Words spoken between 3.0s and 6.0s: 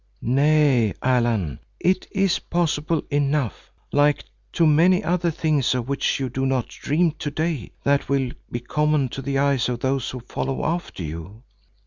enough, like to many other things of